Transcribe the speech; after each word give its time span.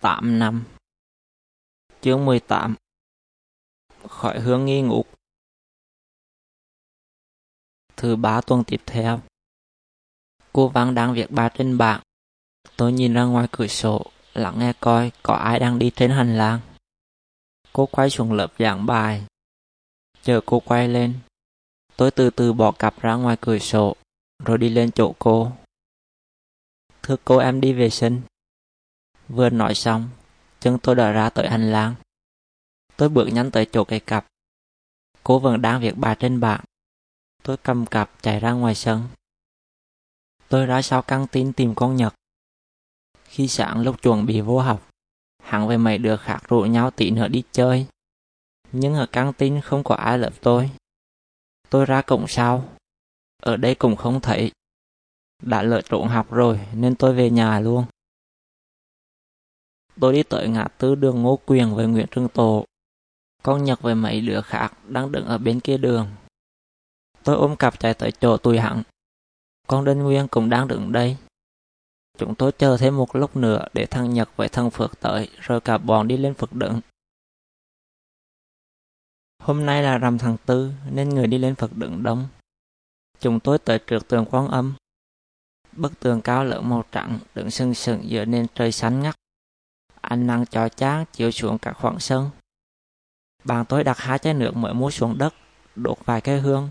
8 0.00 0.38
năm. 0.38 0.64
Chương 2.00 2.24
18 2.24 2.74
Khỏi 4.08 4.40
hướng 4.40 4.64
nghi 4.64 4.82
ngục 4.82 5.08
Thứ 7.96 8.16
ba 8.16 8.40
tuần 8.40 8.64
tiếp 8.66 8.80
theo. 8.86 9.20
Cô 10.52 10.68
Văn 10.68 10.94
đang 10.94 11.14
việc 11.14 11.30
ba 11.30 11.48
trên 11.48 11.78
bảng. 11.78 12.02
Tôi 12.76 12.92
nhìn 12.92 13.14
ra 13.14 13.24
ngoài 13.24 13.48
cửa 13.52 13.66
sổ 13.66 14.10
Lặng 14.34 14.58
nghe 14.58 14.72
coi 14.80 15.12
có 15.22 15.34
ai 15.34 15.58
đang 15.58 15.78
đi 15.78 15.90
trên 15.96 16.10
hành 16.10 16.36
lang. 16.36 16.60
Cô 17.72 17.86
quay 17.86 18.10
xuống 18.10 18.32
lớp 18.32 18.52
giảng 18.58 18.86
bài. 18.86 19.24
Chờ 20.22 20.40
cô 20.46 20.60
quay 20.60 20.88
lên. 20.88 21.18
Tôi 21.96 22.10
từ 22.10 22.30
từ 22.30 22.52
bỏ 22.52 22.72
cặp 22.72 23.00
ra 23.00 23.14
ngoài 23.14 23.36
cửa 23.40 23.58
sổ, 23.58 23.96
Rồi 24.44 24.58
đi 24.58 24.68
lên 24.68 24.90
chỗ 24.90 25.14
cô. 25.18 25.52
Thưa 27.02 27.16
cô, 27.24 27.38
em 27.38 27.60
đi 27.60 27.72
vệ 27.72 27.90
sinh. 27.90 28.20
Vừa 29.28 29.50
nói 29.50 29.74
xong, 29.74 30.08
chân 30.60 30.78
tôi 30.82 30.94
đã 30.94 31.12
ra 31.12 31.30
tới 31.30 31.48
hành 31.48 31.72
lang. 31.72 31.94
Tôi 32.96 33.08
bước 33.08 33.28
nhanh 33.32 33.50
tới 33.50 33.66
chỗ 33.72 33.84
cây 33.84 34.00
cặp. 34.00 34.26
Cô 35.24 35.38
vẫn 35.38 35.62
đang 35.62 35.80
việc 35.80 35.94
bà 35.96 36.14
trên 36.14 36.40
bảng. 36.40 36.64
Tôi 37.42 37.56
cầm 37.56 37.86
cặp 37.86 38.10
chạy 38.22 38.40
ra 38.40 38.52
ngoài 38.52 38.74
sân. 38.74 39.02
Tôi 40.48 40.66
ra 40.66 40.82
sau 40.82 41.02
căng 41.02 41.26
tin 41.26 41.52
tìm 41.52 41.74
con 41.74 41.96
Nhật. 41.96 42.14
Khi 43.24 43.48
sáng 43.48 43.82
lúc 43.82 44.02
chuẩn 44.02 44.26
bị 44.26 44.40
vô 44.40 44.60
học, 44.60 44.88
hắn 45.42 45.68
với 45.68 45.78
mấy 45.78 45.98
đứa 45.98 46.16
khác 46.16 46.38
rủ 46.48 46.60
nhau 46.60 46.90
tí 46.90 47.10
nữa 47.10 47.28
đi 47.28 47.42
chơi. 47.52 47.86
Nhưng 48.72 48.94
ở 48.94 49.06
căng 49.06 49.32
tin 49.32 49.60
không 49.60 49.84
có 49.84 49.94
ai 49.94 50.18
lớp 50.18 50.32
tôi. 50.40 50.70
Tôi 51.70 51.86
ra 51.86 52.02
cổng 52.02 52.28
sau. 52.28 52.68
Ở 53.42 53.56
đây 53.56 53.74
cũng 53.74 53.96
không 53.96 54.20
thấy. 54.20 54.50
Đã 55.42 55.62
lỡ 55.62 55.80
trộn 55.80 56.08
học 56.08 56.30
rồi 56.30 56.60
nên 56.74 56.94
tôi 56.94 57.14
về 57.14 57.30
nhà 57.30 57.60
luôn. 57.60 57.84
Tôi 60.00 60.12
đi 60.12 60.22
tới 60.22 60.48
ngã 60.48 60.64
tư 60.78 60.94
đường 60.94 61.22
Ngô 61.22 61.38
Quyền 61.46 61.74
với 61.74 61.86
Nguyễn 61.86 62.06
Trương 62.10 62.28
Tổ. 62.28 62.64
Con 63.42 63.64
Nhật 63.64 63.82
với 63.82 63.94
mấy 63.94 64.20
đứa 64.20 64.40
khác 64.40 64.72
đang 64.88 65.12
đứng 65.12 65.26
ở 65.26 65.38
bên 65.38 65.60
kia 65.60 65.76
đường. 65.76 66.08
Tôi 67.22 67.36
ôm 67.36 67.56
cặp 67.56 67.80
chạy 67.80 67.94
tới 67.94 68.12
chỗ 68.20 68.36
tùy 68.36 68.58
hẳn. 68.58 68.82
Con 69.66 69.84
Đinh 69.84 69.98
Nguyên 69.98 70.28
cũng 70.28 70.50
đang 70.50 70.68
đứng 70.68 70.92
đây. 70.92 71.16
Chúng 72.18 72.34
tôi 72.34 72.52
chờ 72.52 72.76
thêm 72.80 72.96
một 72.96 73.16
lúc 73.16 73.36
nữa 73.36 73.66
để 73.74 73.86
thằng 73.86 74.14
Nhật 74.14 74.28
với 74.36 74.48
thằng 74.48 74.70
Phước 74.70 75.00
tới, 75.00 75.28
rồi 75.40 75.60
cả 75.60 75.78
bọn 75.78 76.08
đi 76.08 76.16
lên 76.16 76.34
Phật 76.34 76.52
đựng. 76.52 76.80
Hôm 79.42 79.66
nay 79.66 79.82
là 79.82 79.98
rằm 79.98 80.18
tháng 80.18 80.36
tư 80.46 80.72
nên 80.90 81.08
người 81.08 81.26
đi 81.26 81.38
lên 81.38 81.54
Phật 81.54 81.76
đựng 81.76 82.02
đông. 82.02 82.28
Chúng 83.20 83.40
tôi 83.40 83.58
tới 83.58 83.78
trước 83.78 84.08
tường 84.08 84.24
quán 84.30 84.48
âm. 84.48 84.74
Bức 85.72 86.00
tường 86.00 86.20
cao 86.20 86.44
lớn 86.44 86.68
màu 86.68 86.84
trắng 86.92 87.18
đứng 87.34 87.50
sừng 87.50 87.74
sững 87.74 88.10
giữa 88.10 88.24
nền 88.24 88.46
trời 88.54 88.72
xanh 88.72 89.02
ngắt 89.02 89.16
ánh 90.08 90.26
nắng 90.26 90.46
chói 90.46 90.70
chang 90.70 91.04
chiếu 91.12 91.30
xuống 91.30 91.58
các 91.58 91.72
khoảng 91.72 92.00
sân. 92.00 92.30
Bạn 93.44 93.64
tôi 93.68 93.84
đặt 93.84 93.98
hai 93.98 94.18
chai 94.18 94.34
nước 94.34 94.56
mới 94.56 94.74
mua 94.74 94.90
xuống 94.90 95.18
đất, 95.18 95.34
đốt 95.76 95.98
vài 96.04 96.20
cây 96.20 96.40
hương 96.40 96.70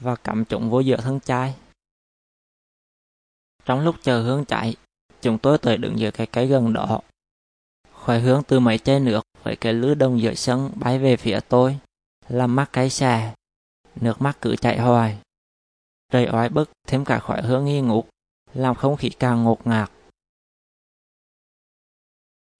và 0.00 0.16
cắm 0.16 0.44
chúng 0.44 0.70
vô 0.70 0.80
giữa 0.80 0.96
thân 0.96 1.20
chai. 1.20 1.54
Trong 3.64 3.80
lúc 3.80 3.96
chờ 4.02 4.22
hương 4.22 4.44
chạy, 4.44 4.76
chúng 5.22 5.38
tôi 5.38 5.58
tới 5.58 5.76
đứng 5.76 5.98
giữa 5.98 6.10
cái 6.10 6.26
cây 6.26 6.46
gần 6.46 6.72
đó. 6.72 7.00
Khói 7.92 8.20
hương 8.20 8.42
từ 8.42 8.60
mấy 8.60 8.78
chai 8.78 9.00
nước 9.00 9.22
với 9.42 9.56
cái 9.56 9.72
lưới 9.72 9.94
đông 9.94 10.20
giữa 10.20 10.34
sân 10.34 10.70
bay 10.74 10.98
về 10.98 11.16
phía 11.16 11.40
tôi, 11.48 11.78
làm 12.28 12.56
mắt 12.56 12.68
cái 12.72 12.90
xà. 12.90 13.34
Nước 14.00 14.22
mắt 14.22 14.38
cứ 14.40 14.56
chạy 14.56 14.78
hoài. 14.78 15.18
Trời 16.12 16.28
oái 16.32 16.48
bức 16.48 16.70
thêm 16.86 17.04
cả 17.04 17.18
khói 17.18 17.42
hương 17.42 17.64
nghi 17.64 17.80
ngục, 17.80 18.08
làm 18.54 18.74
không 18.74 18.96
khí 18.96 19.10
càng 19.10 19.44
ngột 19.44 19.66
ngạt. 19.66 19.90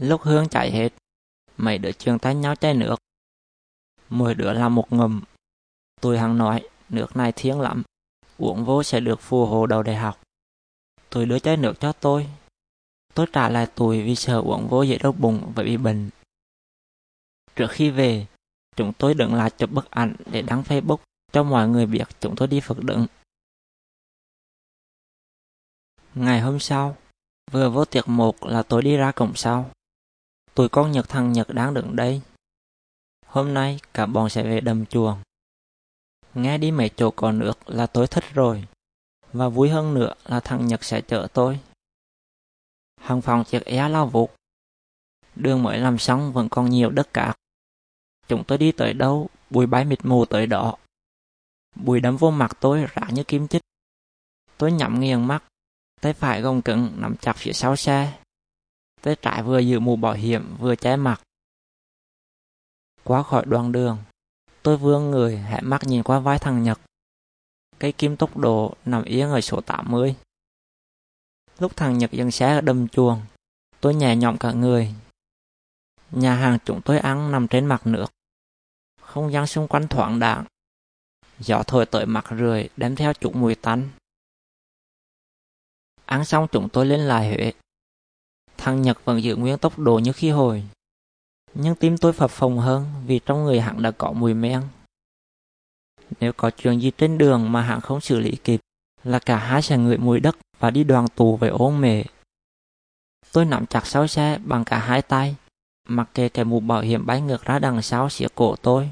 Lúc 0.00 0.22
hương 0.22 0.48
chạy 0.48 0.70
hết, 0.70 0.92
mấy 1.56 1.78
đứa 1.78 1.92
trường 1.92 2.18
tay 2.18 2.34
nhau 2.34 2.54
chai 2.54 2.74
nước. 2.74 2.96
Mỗi 4.08 4.34
đứa 4.34 4.52
làm 4.52 4.74
một 4.74 4.92
ngầm. 4.92 5.22
Tôi 6.00 6.18
hằng 6.18 6.38
nói, 6.38 6.68
nước 6.88 7.16
này 7.16 7.32
thiêng 7.32 7.60
lắm, 7.60 7.82
uống 8.38 8.64
vô 8.64 8.82
sẽ 8.82 9.00
được 9.00 9.20
phù 9.20 9.46
hộ 9.46 9.66
đầu 9.66 9.82
đại 9.82 9.96
học. 9.96 10.22
Tôi 11.10 11.26
đưa 11.26 11.38
chai 11.38 11.56
nước 11.56 11.74
cho 11.80 11.92
tôi. 11.92 12.28
Tôi 13.14 13.26
trả 13.32 13.48
lại 13.48 13.66
tôi 13.74 14.02
vì 14.02 14.14
sợ 14.14 14.40
uống 14.40 14.68
vô 14.68 14.82
dễ 14.82 14.98
đau 14.98 15.12
bụng 15.12 15.52
và 15.54 15.62
bị 15.62 15.76
bệnh. 15.76 16.10
Trước 17.56 17.68
khi 17.70 17.90
về, 17.90 18.26
chúng 18.76 18.92
tôi 18.98 19.14
đừng 19.14 19.34
lại 19.34 19.50
chụp 19.50 19.70
bức 19.70 19.90
ảnh 19.90 20.16
để 20.26 20.42
đăng 20.42 20.62
Facebook 20.62 20.98
cho 21.32 21.42
mọi 21.42 21.68
người 21.68 21.86
biết 21.86 22.04
chúng 22.20 22.36
tôi 22.36 22.48
đi 22.48 22.60
Phật 22.60 22.78
đựng. 22.82 23.06
Ngày 26.14 26.40
hôm 26.40 26.60
sau, 26.60 26.96
vừa 27.50 27.70
vô 27.70 27.84
tiệc 27.84 28.08
một 28.08 28.46
là 28.46 28.62
tôi 28.62 28.82
đi 28.82 28.96
ra 28.96 29.12
cổng 29.12 29.34
sau. 29.34 29.70
Tụi 30.54 30.68
con 30.68 30.92
Nhật 30.92 31.08
thằng 31.08 31.32
Nhật 31.32 31.48
đáng 31.48 31.74
đựng 31.74 31.96
đây. 31.96 32.20
Hôm 33.26 33.54
nay 33.54 33.80
cả 33.94 34.06
bọn 34.06 34.28
sẽ 34.28 34.42
về 34.42 34.60
đầm 34.60 34.86
chuồng. 34.86 35.18
Nghe 36.34 36.58
đi 36.58 36.70
mấy 36.70 36.90
chỗ 36.96 37.10
có 37.10 37.32
nước 37.32 37.68
là 37.68 37.86
tôi 37.86 38.06
thích 38.06 38.24
rồi. 38.34 38.64
Và 39.32 39.48
vui 39.48 39.68
hơn 39.68 39.94
nữa 39.94 40.14
là 40.24 40.40
thằng 40.40 40.66
Nhật 40.66 40.84
sẽ 40.84 41.00
chở 41.00 41.28
tôi. 41.32 41.60
Hàng 43.00 43.22
phòng 43.22 43.44
chiếc 43.44 43.64
é 43.64 43.88
lao 43.88 44.06
vụt. 44.06 44.30
Đường 45.36 45.62
mới 45.62 45.78
làm 45.78 45.98
xong 45.98 46.32
vẫn 46.32 46.48
còn 46.48 46.70
nhiều 46.70 46.90
đất 46.90 47.12
cát. 47.12 47.36
Chúng 48.28 48.44
tôi 48.44 48.58
đi 48.58 48.72
tới 48.72 48.94
đâu, 48.94 49.28
bụi 49.50 49.66
bay 49.66 49.84
mịt 49.84 50.04
mù 50.04 50.24
tới 50.24 50.46
đó. 50.46 50.76
Bụi 51.74 52.00
đấm 52.00 52.16
vô 52.16 52.30
mặt 52.30 52.56
tôi 52.60 52.86
rã 52.94 53.08
như 53.10 53.24
kim 53.24 53.48
chích. 53.48 53.62
Tôi 54.58 54.72
nhắm 54.72 55.00
nghiền 55.00 55.24
mắt, 55.24 55.44
tay 56.00 56.12
phải 56.12 56.40
gồng 56.40 56.62
cứng 56.62 56.92
nắm 56.96 57.16
chặt 57.16 57.36
phía 57.36 57.52
sau 57.52 57.76
xe. 57.76 58.18
Tay 59.04 59.16
trái 59.22 59.42
vừa 59.42 59.58
giữ 59.58 59.80
mũ 59.80 59.96
bảo 59.96 60.12
hiểm 60.12 60.56
vừa 60.58 60.76
che 60.76 60.96
mặt. 60.96 61.22
Qua 63.02 63.22
khỏi 63.22 63.44
đoạn 63.46 63.72
đường, 63.72 63.98
tôi 64.62 64.76
vương 64.76 65.10
người 65.10 65.36
hẹ 65.36 65.60
mắt 65.60 65.80
nhìn 65.84 66.02
qua 66.02 66.18
vai 66.18 66.38
thằng 66.38 66.62
Nhật. 66.62 66.80
Cây 67.78 67.92
kim 67.92 68.16
tốc 68.16 68.36
độ 68.36 68.74
nằm 68.84 69.04
yên 69.04 69.30
ở 69.30 69.40
số 69.40 69.60
80. 69.60 70.16
Lúc 71.58 71.76
thằng 71.76 71.98
Nhật 71.98 72.10
dừng 72.10 72.30
xe 72.30 72.54
ở 72.54 72.60
đầm 72.60 72.88
chuồng, 72.88 73.22
tôi 73.80 73.94
nhẹ 73.94 74.16
nhõm 74.16 74.38
cả 74.38 74.52
người. 74.52 74.94
Nhà 76.10 76.34
hàng 76.34 76.58
chúng 76.64 76.80
tôi 76.84 76.98
ăn 76.98 77.32
nằm 77.32 77.48
trên 77.48 77.66
mặt 77.66 77.86
nước. 77.86 78.06
Không 79.00 79.32
gian 79.32 79.46
xung 79.46 79.68
quanh 79.68 79.88
thoáng 79.88 80.18
đạn. 80.18 80.44
Gió 81.38 81.62
thổi 81.66 81.86
tới 81.86 82.06
mặt 82.06 82.24
rười 82.38 82.68
đem 82.76 82.96
theo 82.96 83.12
chút 83.12 83.34
mùi 83.34 83.54
tanh. 83.54 83.90
Ăn 86.04 86.24
xong 86.24 86.46
chúng 86.52 86.68
tôi 86.68 86.86
lên 86.86 87.00
lại 87.00 87.28
Huế. 87.28 87.52
Thằng 88.64 88.82
Nhật 88.82 89.04
vẫn 89.04 89.22
giữ 89.22 89.36
nguyên 89.36 89.58
tốc 89.58 89.78
độ 89.78 89.98
như 89.98 90.12
khi 90.12 90.30
hồi. 90.30 90.64
Nhưng 91.54 91.74
tim 91.74 91.98
tôi 91.98 92.12
phập 92.12 92.30
phồng 92.30 92.58
hơn 92.58 92.86
vì 93.06 93.20
trong 93.26 93.44
người 93.44 93.60
hắn 93.60 93.82
đã 93.82 93.90
có 93.90 94.12
mùi 94.12 94.34
men. 94.34 94.62
Nếu 96.20 96.32
có 96.32 96.50
chuyện 96.50 96.80
gì 96.80 96.92
trên 96.98 97.18
đường 97.18 97.52
mà 97.52 97.62
hắn 97.62 97.80
không 97.80 98.00
xử 98.00 98.20
lý 98.20 98.36
kịp, 98.44 98.60
là 99.02 99.18
cả 99.18 99.36
hai 99.36 99.62
sẽ 99.62 99.78
ngửi 99.78 99.98
mùi 99.98 100.20
đất 100.20 100.36
và 100.58 100.70
đi 100.70 100.84
đoàn 100.84 101.08
tù 101.08 101.36
về 101.36 101.48
ôn 101.48 101.80
mề. 101.80 102.04
Tôi 103.32 103.44
nắm 103.44 103.66
chặt 103.66 103.86
sau 103.86 104.06
xe 104.06 104.38
bằng 104.44 104.64
cả 104.64 104.78
hai 104.78 105.02
tay, 105.02 105.36
mặc 105.88 106.08
kệ 106.14 106.28
cái 106.28 106.44
mũ 106.44 106.60
bảo 106.60 106.80
hiểm 106.80 107.06
bay 107.06 107.20
ngược 107.20 107.42
ra 107.42 107.58
đằng 107.58 107.82
sau 107.82 108.10
xỉa 108.10 108.28
cổ 108.34 108.56
tôi. 108.56 108.90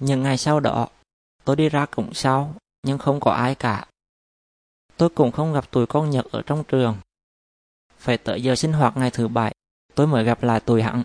Những 0.00 0.22
ngày 0.22 0.38
sau 0.38 0.60
đó, 0.60 0.88
tôi 1.44 1.56
đi 1.56 1.68
ra 1.68 1.86
cổng 1.86 2.14
sau, 2.14 2.54
nhưng 2.82 2.98
không 2.98 3.20
có 3.20 3.30
ai 3.30 3.54
cả. 3.54 3.86
Tôi 4.96 5.08
cũng 5.08 5.32
không 5.32 5.52
gặp 5.52 5.70
tụi 5.70 5.86
con 5.86 6.10
Nhật 6.10 6.26
ở 6.30 6.42
trong 6.42 6.64
trường. 6.64 6.96
Phải 7.98 8.18
tới 8.18 8.42
giờ 8.42 8.54
sinh 8.54 8.72
hoạt 8.72 8.96
ngày 8.96 9.10
thứ 9.10 9.28
bảy, 9.28 9.54
tôi 9.94 10.06
mới 10.06 10.24
gặp 10.24 10.42
lại 10.42 10.60
tụi 10.60 10.82
hắn. 10.82 11.02